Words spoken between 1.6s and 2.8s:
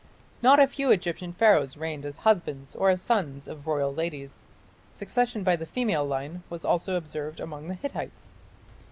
reigned as husbands